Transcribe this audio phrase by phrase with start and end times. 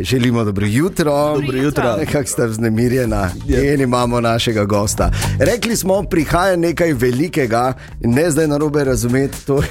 [0.00, 1.34] Želimo dobro jutro.
[1.34, 1.96] Dobro jutro.
[2.12, 3.30] Kako ste vznemirjena?
[3.48, 5.10] In imamo našega gosta.
[5.38, 9.62] Rekli smo, prihaja nekaj velikega, ne zdaj na robe razumeti, to,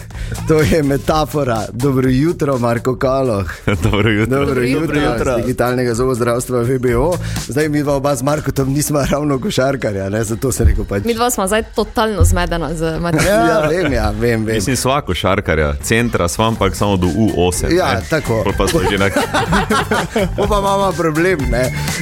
[0.48, 1.66] to je metafora.
[1.72, 3.52] Dobro jutro, Marko Kaloh.
[3.84, 4.40] Dobro jutro.
[4.40, 5.38] Dobro jutro, Dobro jutro.
[5.38, 7.18] iz digitalnega zobozdravstva VBO.
[7.48, 10.24] Zdaj mi dva oba z Markom nismo ravno košarkarja, ne?
[10.24, 11.04] zato se reko pač.
[11.04, 13.48] Mi dva smo zdaj totalno zmedena z materialom.
[13.48, 14.56] Ja, vem, ja, vem, vem.
[14.56, 17.78] Mislim, svako šarkarja, centra, sva ampak samo do U8.
[17.78, 18.02] Ja, ne.
[18.10, 18.44] tako.
[18.44, 19.10] Pol Pa smo že na
[20.14, 21.40] Pa imamo problem.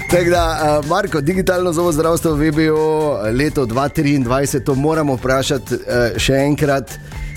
[0.09, 5.81] Tako da, uh, Marko, digitalno zobozdravstvo VBO leto 2023, to moramo vprašati uh,
[6.17, 6.91] še enkrat.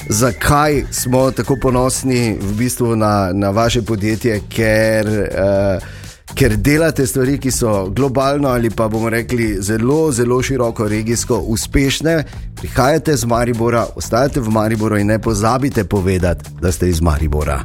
[0.09, 6.02] Zakaj smo tako ponosni v bistvu na, na vaše podjetje, ker, uh,
[6.35, 12.25] ker delate stvari, ki so globalno ali pa bomo rekli zelo, zelo široko, regijsko uspešne.
[12.61, 17.61] Prihajate z Maribora, ostajate v Mariboru in ne pozabite povedati, da ste iz Maribora.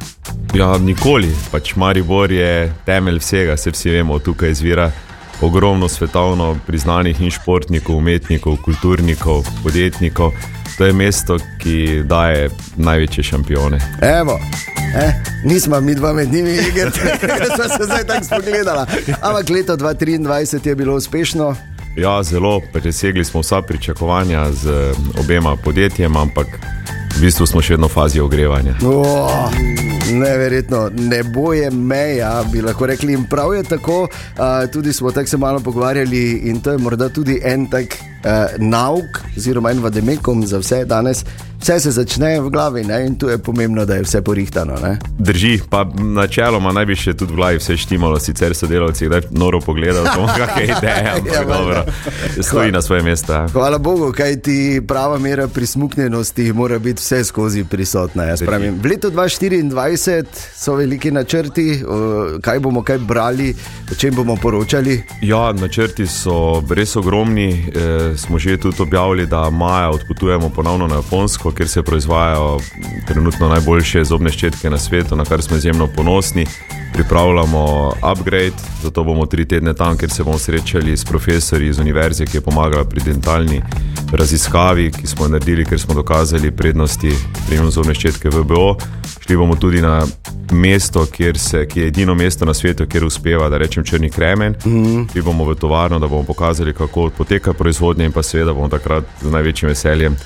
[0.54, 1.30] Ja, nikoli.
[1.52, 4.90] Pač Maribor je temelj vsega, se vsi vemo, tukaj izvira
[5.40, 10.32] ogromno svetovno priznanih in športnikov, umetnikov, kulturnikov, podjetnikov.
[10.78, 13.78] To je mesto, ki daje največje šampione.
[14.02, 14.38] Evo.
[14.94, 15.12] Eh,
[15.44, 18.86] nismo mi dva med njimi, ker smo se zdaj tako spogledala.
[19.20, 21.56] Ampak leto 2023 je bilo uspešno.
[21.96, 26.46] Ja, zelo presegli smo vsa pričakovanja z obema podjetjema, ampak
[27.16, 28.76] v bistvu smo še vedno v fazi ogrevanja.
[28.86, 29.50] Oh,
[30.12, 33.12] neverjetno, nebo je meja, bi lahko rekli.
[33.12, 37.08] In prav je tako, uh, tudi smo tako se malo pogovarjali, in to je morda
[37.08, 41.24] tudi en tak uh, nauk, oziroma en vademekom za vse danes.
[41.58, 43.00] Vse se začne v glavi ne?
[43.06, 44.76] in tu je pomembno, da je vse porihtano.
[44.82, 44.98] Ne?
[45.18, 49.58] Drži, pa načeloma naj bi še tudi v glavi vse štimalo, sicer sodelavci kdaj noro
[49.60, 50.06] pogledajo,
[50.38, 51.82] kakšne ideje, ampak Ja, ja, dobro,
[52.42, 53.32] stoji na svoje mesto.
[53.32, 53.48] ja.
[53.50, 58.36] Hvala Bogu, kaj ti prava mera prismuknjenosti mora biti vse skozi prisotna.
[58.46, 58.78] pravim.
[58.82, 60.24] V letu 2024
[60.56, 61.98] so veliki načrti, o,
[62.42, 63.54] kaj bomo kaj brali,
[63.92, 65.02] o čem bomo poročali.
[65.22, 67.50] Ja, načrti so res ogromni.
[67.50, 72.58] E, smo že tudi objavili, da maja odpotujemo ponovno na Japonsko, kjer se proizvajajo
[73.06, 76.46] trenutno najboljše zobne ščetke na svetu, na kar smo izjemno ponosni.
[76.92, 82.26] Pripravljamo upgrade, zato bomo tri tedne tam, kjer se bomo srečali s profesori iz univerze,
[82.26, 83.62] ki je pomagala pri dentalni
[84.12, 87.12] raziskavi, ki smo jo naredili, ker smo dokazali prednosti
[87.48, 88.76] premium zobne ščetke VBO.
[89.20, 90.06] Šli bomo tudi na
[90.52, 94.56] mesto, kjer se, ki je edino mesto na svetu, kjer uspeva, da rečem, črni kremen.
[94.64, 95.06] Mm.
[95.12, 99.04] Šli bomo v tovarno, da bomo pokazali, kako poteka proizvodnja, in pa seveda bomo takrat
[99.22, 100.16] z največjim veseljem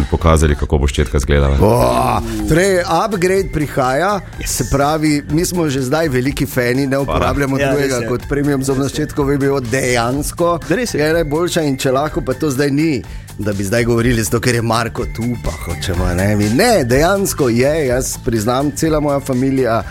[0.00, 1.56] tudi pokazali, kako bo ščetka izgledala.
[1.60, 4.46] Oh, torej, upgrade prihaja, yes.
[4.46, 8.74] se pravi, mi smo že zdaj veliki fani, ne uporabljamo Ja, drugega kot premium za
[8.74, 10.58] začetko, bi bilo dejansko.
[10.68, 11.02] Res je.
[11.02, 13.02] je najboljša in če lahko, pa to zdaj ni.
[13.38, 16.36] Da bi zdaj govorili, zato, ker je Marko tu, pa hočemo ne.
[16.36, 19.82] Ne, dejansko je, jaz priznam, cela moja družina,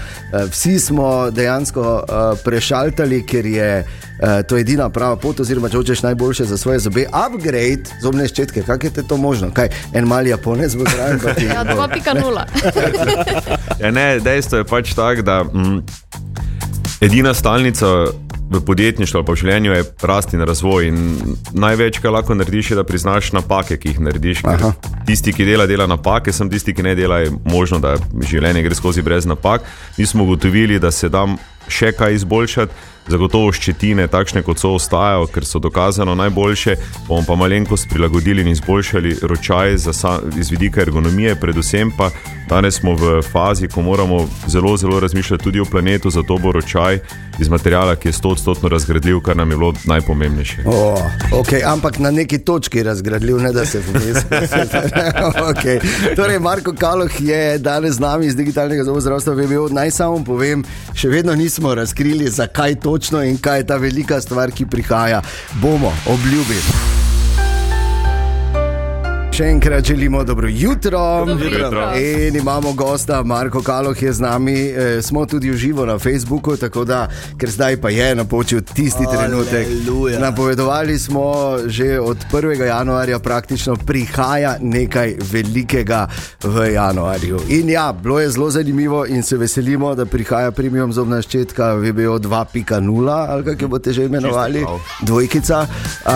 [0.52, 6.02] vsi smo dejansko uh, prešaltali, ker je uh, to edina prava pot, oziroma če hočeš
[6.04, 7.06] najboljše za svoje zobe.
[7.08, 9.52] Upgrade zobne ščetke, kako je to možno?
[9.54, 12.46] Kaj, en mali Japonec bo zraven, pa ti Ja, 2.0.
[13.84, 15.84] Ja, ne, dejstvo je pač tako, da mm,
[17.02, 17.88] edina stalnica
[18.50, 20.88] v podjetništvu ali pa v življenju je rast in razvoj.
[20.90, 20.98] In
[21.54, 24.44] največ, kar lahko narediš, je, da priznaš napake, ki jih narediš.
[25.06, 27.96] Tisti, ki dela, dela napake, sem tisti, ki ne dela, je možno, da
[28.26, 29.68] življenje gre skozi brez napak.
[29.98, 31.28] Mi smo ugotovili, da se da
[31.70, 32.88] še kaj izboljšati.
[33.10, 36.76] Zagotovo ščetine, takšne kot so, ostajajo, ker so dokazano najboljše.
[37.08, 39.74] Bomo pa malenkost prilagodili in izboljšali ročaj
[40.40, 42.10] iz vidika ergonomije, predvsem pa
[42.50, 47.00] danes smo v fazi, ko moramo zelo, zelo razmišljati tudi o planetu, zato bo ročaj
[47.40, 50.64] iz materijala, ki je 100-odstotno razgradljiv, kar nam je bilo najpomembnejše.
[50.66, 50.98] Oh,
[51.32, 54.18] okay, ampak na neki točki razgradljiv, ne da se vmes.
[55.52, 55.80] okay.
[56.16, 59.70] Torej, Marko Kaloh je danes z nami iz digitalnega zobozdravstva VBO.
[59.70, 64.52] Naj samo povem, še vedno nismo razkrili, zakaj točno in kaj je ta velika stvar,
[64.52, 65.22] ki prihaja.
[65.62, 66.99] Bomo, obljubili.
[69.40, 71.26] Še enkrat želimo dobro jutro.
[71.26, 71.92] Dobro jutro.
[71.98, 76.58] In imamo gosta, Marko Kaloh je z nami, e, smo tudi v živo na Facebooku,
[76.58, 77.08] tako da,
[77.40, 79.68] ker zdaj pa je napočil tisti trenutek.
[79.68, 80.20] Aleluja.
[80.20, 82.66] Napovedovali smo že od 1.
[82.66, 86.08] januarja, praktično prihaja nekaj velikega
[86.44, 87.40] v januarju.
[87.48, 92.20] In ja, bilo je zelo zanimivo in se veselimo, da prihaja premium zobna ščetka VBO
[92.20, 94.66] 2.0 ali kako jo boste že imenovali,
[95.02, 95.64] dvojkica.
[96.06, 96.12] Uh,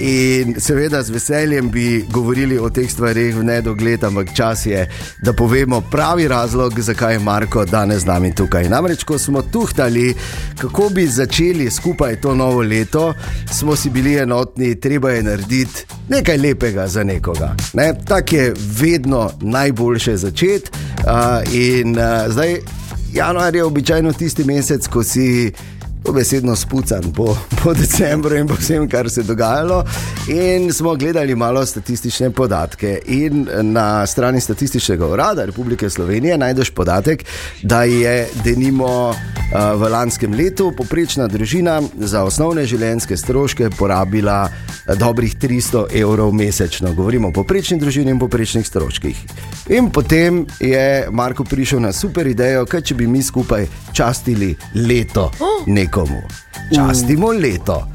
[0.00, 4.88] in seveda z veseljem bi govorili o teh stvarih v nedogled, ampak čas je,
[5.22, 8.68] da povemo pravi razlog, zakaj je Marko danes z nami tukaj.
[8.68, 10.14] Namreč, ko smo tuhtali,
[10.60, 13.14] kako bi začeli skupaj to novo leto,
[13.52, 17.54] smo si bili enotni, treba je narediti nekaj lepega za nekoga.
[17.72, 17.94] Ne?
[18.04, 20.70] Tako je vedno najboljše začeti.
[21.04, 22.58] Uh, in uh, zdaj,
[23.12, 25.52] januar je običajno tisti mesec, ko si
[26.04, 29.84] dobesedno spucan po, po decembru in po vsem, kar se je dogajalo.
[30.28, 32.98] In smo gledali malo statistične podatke.
[33.06, 37.24] In na strani Statističnega urada Republike Slovenije najdeš podatek,
[37.62, 39.16] da je denimo uh,
[39.80, 44.48] v lanskem letu poprečna družina za osnovne življenjske stroške porabila
[44.92, 46.94] dobrih 300 evrov mesečno.
[46.94, 49.16] Govorimo o poprečni družini in poprečnih stroških.
[49.68, 55.30] In potem je Marko prišel na super idejo, kaj če bi mi skupaj častili leto
[55.66, 56.22] nekomu.
[56.74, 57.86] Častimo leto.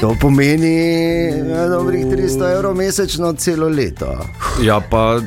[0.00, 4.18] To pomeni ja, dobrih 300 evrov mesečno celo leto.
[4.62, 5.20] Ja, pa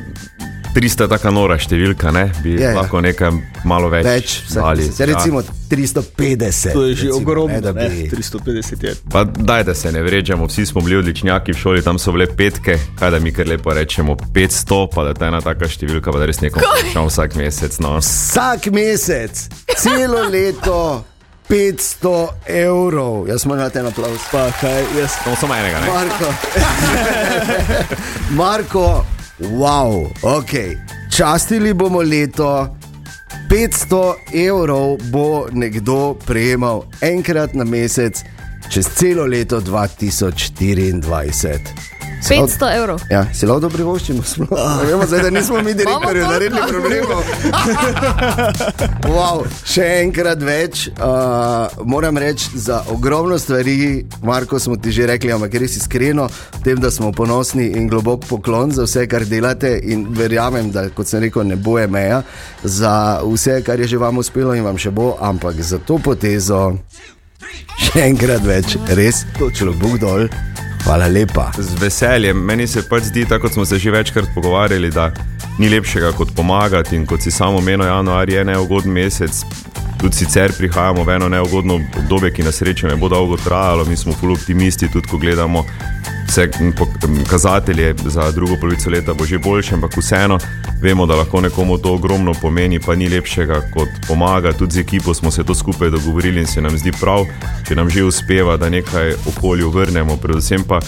[0.76, 2.26] 300 je tako nora številka, ne?
[2.42, 2.74] bi Je, je, je.
[2.74, 3.30] lahko nekaj
[3.64, 4.84] malo več, Več, vsak dali.
[4.84, 5.06] mesec.
[5.08, 5.40] recimo
[5.70, 6.72] 350.
[6.72, 8.92] To je že recimo, ogromno, ne, da ne, bi- 350 je.
[9.08, 12.26] Pa daj, da se ne vređamo, vsi smo bili odličnjaki v šoli, tam so bile
[12.28, 16.06] petke, kaj da mi kar lepo rečemo 500, pa da je ta ena taka številka,
[16.06, 17.78] pa da res nekom plačamo vsak mesec.
[17.78, 17.96] No.
[17.98, 19.32] Vsak mesec,
[19.74, 21.04] celo leto,
[21.48, 22.12] 500
[22.48, 23.26] evrov.
[23.26, 24.20] Jaz moram dati en aplaus.
[24.28, 25.86] Pa kaj, jaz No, samo enega, ne?
[25.88, 26.28] Marko,
[28.36, 28.86] Marko,
[29.40, 30.50] wow, ok.
[31.16, 32.76] Častili bomo leto.
[33.50, 38.24] 500 evrov bo nekdo prejemal enkrat na mesec,
[38.70, 41.95] čez celo leto 2024.
[42.20, 43.00] Si lahko- 500 evrov.
[43.10, 44.22] Ja, se lahko privoščimo,
[44.82, 46.72] vemo, zdaj, da nismo mi direktorji Bomo naredili toliko.
[46.72, 47.22] problemov.
[49.06, 51.04] wow, še enkrat več, uh,
[51.84, 53.76] moram reči, za ogromno stvari,
[54.22, 56.28] Marko, smo ti že rekli, ampak res iskreno,
[56.64, 61.06] tem, da smo ponosni in globok poklon za vse, kar delate in verjamem, da, kot
[61.06, 62.22] sem rekel, ne boje meja
[62.62, 66.78] za vse, kar je že vam uspelo in vam še bo, ampak za to potezo
[67.78, 70.26] še enkrat več, res, točno Bog dol.
[70.86, 71.50] Hvala lepa.
[71.58, 72.38] Z veseljem.
[72.38, 75.10] Meni se pač zdi, tako kot smo se že večkrat pogovarjali, da
[75.58, 76.96] ni lepšega kot pomagati.
[76.96, 79.42] In kot si samo omenil, januar je neugoden mesec.
[79.98, 83.84] Tudi sicer prihajamo v eno neugodno obdobje, ki na srečo ne bo dolgo trajalo.
[83.84, 85.64] Mi smo full optimisti, tudi ko gledamo
[86.60, 86.72] m,
[87.30, 90.38] kazatelje za drugo polovico leta, bo že boljše, ampak vseeno
[90.82, 94.52] vemo, da lahko nekomu to ogromno pomeni, pa ni lepšega kot pomaga.
[94.52, 97.26] Tudi z ekipo smo se to skupaj dogovorili in se nam zdi prav,
[97.68, 100.16] če nam že uspeva, da nekaj okolju vrnemo.
[100.16, 100.80] Predvsem pa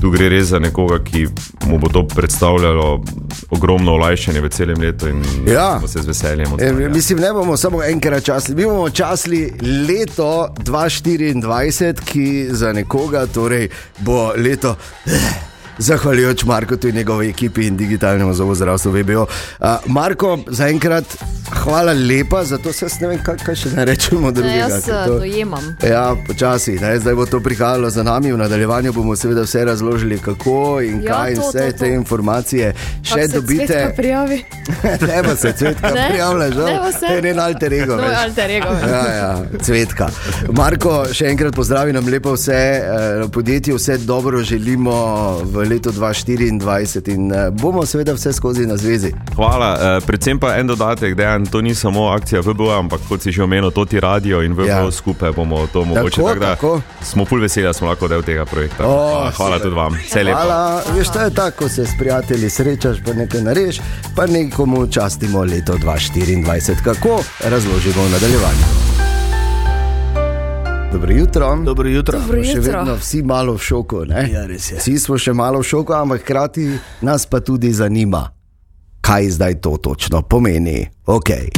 [0.00, 1.26] tu gre res za nekoga, ki
[1.66, 3.02] mu bo to predstavljalo
[3.50, 5.80] ogromno olajšanje v celem letu in Ja.
[5.86, 6.88] se z veseljem E, odzvali.
[6.88, 9.52] mislim, ne bomo samo enkrat časli, mi bomo časli
[9.88, 13.68] leto 2024, ki za nekoga torej
[13.98, 14.76] bo leto.
[15.78, 19.22] Zahvaljujoč Markotu in njegovi ekipi in digitalnemu zobozdravstvu VBO.
[19.22, 21.04] Uh, Marko, zaenkrat
[21.54, 24.54] hvala lepa za to, se ne vem, kaj, kaj še ne rečemo Ne, drugega.
[24.56, 25.76] jaz ker eh, to- dojemam.
[25.82, 26.98] Ja, počasi, ne?
[26.98, 31.12] zdaj bo to prihajalo za nami, v nadaljevanju bomo seveda vse razložili, kako in Ja,
[31.14, 31.78] kaj in to, vse to, to.
[31.78, 32.72] te informacije
[33.04, 33.92] še se dobite.
[33.96, 34.42] Prijavi.
[35.00, 36.08] Treba se cvetka Ne?
[36.10, 36.80] prijavljaš, Ne, no?
[36.80, 36.98] pa se.
[37.00, 37.96] to je njen alter ego.
[37.96, 38.18] To veš.
[38.18, 38.68] alter ego.
[38.84, 39.30] Ja, ja,
[39.62, 40.08] cvetka.
[40.52, 42.82] Marko, še enkrat pozdravi nam lepo vse eh,
[43.30, 44.98] podjetje, vse dobro želimo
[45.44, 49.12] v letu 2024 in eh, bomo seveda vse skozi na zvezi.
[49.36, 49.78] Hvala.
[49.80, 53.42] Eh, predvsem pa en dodatek, da to ni samo akcija VBO, ampak kot si že
[53.42, 54.90] omenil, to ti radio in VBO Ja.
[54.90, 56.16] skupaj bomo to mogoče.
[56.16, 56.80] Tako, tak da tako.
[57.02, 58.86] Smo pol veseli, da smo lahko del tega projekta.
[58.86, 59.94] O, hvala tudi vam.
[60.06, 60.38] Vse lepo.
[60.38, 63.80] Hvala, veš, to je tako, ko se s prijatelji srečaš, pa nekaj narediš,
[64.16, 66.84] pa nekomu častimo leto 2024.
[66.84, 68.87] Kako razložimo v nadaljevanju?
[70.92, 71.56] Dobro jutro.
[71.64, 72.18] Dobro jutro.
[72.18, 72.62] Dobro Še jutro.
[72.62, 74.04] vedno vsi malo v šoku.
[74.04, 74.28] Ne?
[74.32, 74.46] Ja.
[74.78, 78.30] Vsi smo še malo v šoku, ampak hkrati nas pa tudi zanima,
[79.00, 80.88] kaj zdaj to točno pomeni.
[81.06, 81.48] Okay.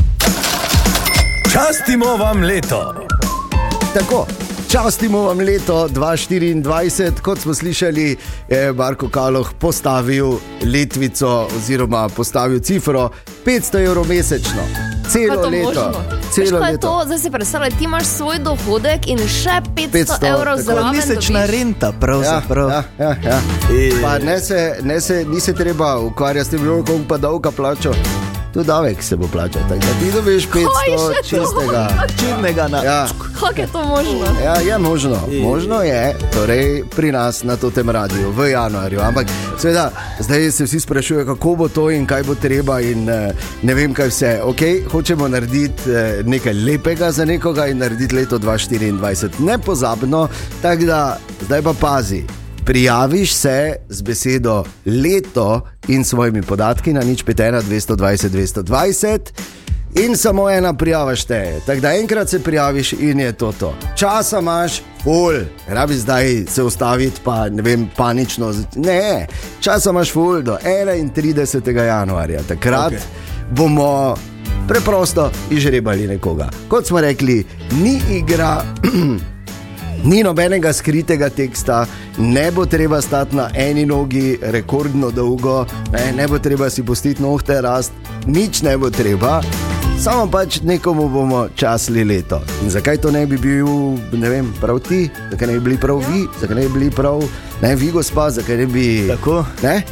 [1.53, 2.95] Častimo vam leto.
[3.95, 4.27] Tako.
[4.71, 8.17] Častimo vam leto 2024, kot smo slišali,
[8.49, 13.11] je Marko Kaloh postavil letvico oziroma postavil cifro
[13.47, 14.63] 500 evrov mesečno.
[15.11, 15.67] Celo leto.
[15.67, 16.20] možno?
[16.31, 16.89] Veš, Celo kaj je leto.
[16.89, 17.03] to?
[17.05, 20.91] Zdaj si predstavljaj, ti imaš svoj dohodek in še 500, 500, evrov zraven.
[20.93, 22.69] Mesečna renta, Ja, pravzaprav.
[22.69, 23.39] ja, ja, ja.
[23.73, 23.91] E.
[24.03, 27.93] Pa ne se, ne se, ni se treba ukvarjati s tem, koliko pa davka plačo.
[28.55, 30.61] Tu davek se bo plačal, tako da ti dobiš 500
[31.25, 31.43] še to?
[31.43, 31.89] čistega.
[32.19, 32.83] Črnega na.
[32.85, 34.27] Ja, Kako je to možno?
[34.45, 35.19] ja, je možno.
[35.43, 39.01] Možno je, torej pri nas na tem radiju v januarju.
[39.01, 39.27] Ampak
[39.59, 39.91] seveda,
[40.21, 43.95] zdaj se vsi sprašujejo, kako bo to in kaj bo treba, in eh, ne vem,
[43.95, 44.41] kaj vse.
[44.45, 49.31] Okay, hočemo narediti eh, nekaj lepega za nekoga in narediti leto 2024.
[49.39, 50.29] Nepozabno,
[50.63, 52.40] tako da zdaj pa pazi.
[52.71, 59.19] Prijaviš se z besedo leto in svojimi podatki na nič 5, 220, 220.
[59.95, 61.61] In samo ena prijava šteje.
[61.67, 63.75] Tako da enkrat se prijaviš in je to to.
[63.97, 65.35] Časa imaš, ful,
[65.69, 68.55] rabi zdaj se ustaviti, pa ne vem, panično.
[68.77, 69.27] Ne,
[69.61, 71.83] časa imaš ful do 31.
[71.83, 72.43] januarja.
[72.49, 73.01] Takrat okay.
[73.51, 74.17] bomo
[74.69, 76.49] preprosto izžrebali nekoga.
[76.69, 77.45] Kot smo rekli,
[77.83, 78.63] ni igra.
[80.05, 81.87] Ni nobenega skritega teksta,
[82.19, 87.23] ne bo treba stati na eni nogi rekordno dolgo, ne, ne bo treba si pustiti
[87.23, 87.93] nohte rast,
[88.27, 89.43] nič ne bo treba,
[90.01, 92.41] samo pač nekomu bomo časli leto.
[92.65, 93.69] In zakaj to ne bi bil,
[94.13, 97.21] ne vem, prav ti, zakaj ne bi bili prav vi, zakaj ne bi bili prav
[97.63, 98.87] ne vi, gospa, zakaj ne bi.
[99.09, 99.45] Tako?
[99.63, 99.83] Ne,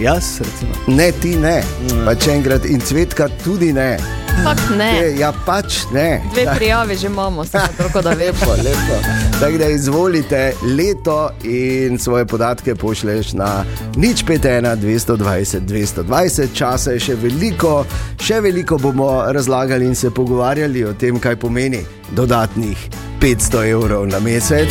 [0.00, 0.96] Jaz, recimo.
[0.96, 1.58] ne ti ne,
[2.06, 4.17] pa če enkrat in cvetka tudi ne.
[4.44, 5.14] Fakt ne.
[5.18, 6.22] Ja, pač ne.
[6.32, 7.44] Dve prijave že imamo,
[7.76, 8.26] toliko da veš.
[8.26, 8.96] Lepo, lepo.
[9.40, 13.64] Tako da izvolite leto in svoje podatke pošlješ na
[13.96, 16.46] nič 51, 220, 220.
[16.54, 17.84] Časa je še veliko,
[18.20, 22.88] še veliko bomo razlagali in se pogovarjali o tem, kaj pomeni dodatnih
[23.20, 24.70] 500 evrov na mesec.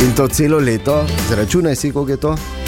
[0.00, 2.59] In to celo leto, zračunaj si, koliko je to.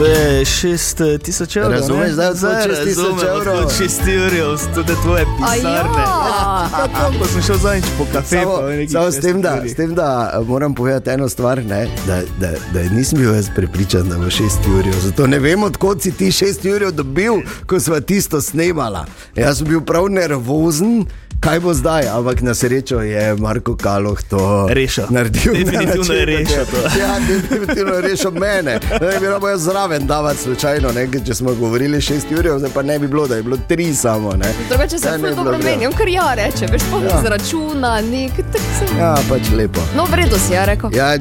[0.00, 1.72] To je 6000 evrov.
[1.72, 2.12] Razumeš, ne?
[2.12, 3.58] zdaj od 6000 razumem, evrov.
[3.58, 6.02] Od 6 evrov, to je tvoje pisarne.
[6.02, 6.68] ja.
[6.70, 8.56] Tako, ko sem šel zadnjič po kafe, Samo,
[8.92, 12.20] samo s, tem, da, 6 s tem, da eh, moram povedati eno stvar, ne, da,
[12.38, 14.40] da, da nisem bil jaz prepričan, da bo 6
[14.78, 14.84] ur.
[15.02, 17.32] Zato ne vem, odkot si ti 6 ur dobil,
[17.66, 19.04] ko smo tisto snemala.
[19.36, 21.04] Jaz sem bil prav nervozen.
[21.40, 25.04] Kaj bo zdaj, ampak na srečo je Marko Kaloh to Rešil.
[25.10, 25.52] naredil.
[25.52, 26.76] na Definitivno je način, rešil to.
[27.00, 28.80] Ja, definitivno je rešil mene.
[29.00, 32.82] Ne bi bilo jaz zraven davati slučajno, ne, če smo govorili 6 ur, zdaj pa
[32.82, 34.32] ne bi bilo, da je bilo 3 samo.
[34.32, 34.52] Ne.
[34.68, 35.64] Drugače se ne bi dobro bilo prav.
[35.64, 37.04] meni, on kar ja reče, veš, pa Ja.
[37.04, 37.22] ja.
[37.22, 38.98] zračuna, nek, tak sem.
[38.98, 39.80] Ja, pač lepo.
[39.96, 40.90] No, v redu si, ja, rekel.
[40.94, 41.16] Ja,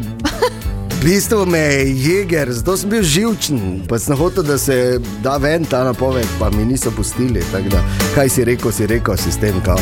[1.00, 5.38] v bistvu me je jeger, zato sem bil živčen, pa sem hotel, da se da
[5.38, 7.44] ven ta napoved, pa mi niso pustili.
[7.52, 7.80] Da,
[8.16, 9.62] kaj si rekel, si rekel, sistem.
[9.66, 9.78] Kao.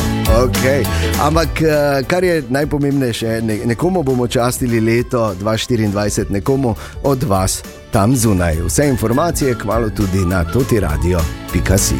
[0.45, 0.85] Okay.
[1.21, 8.15] Ampak eh, kar je najpomembnejše, ne, nekomu bomo častili leto 2024, nekomu od vas tam
[8.15, 8.61] zunaj.
[8.61, 11.95] Vse informacije kmalo tudi na totiradio.si.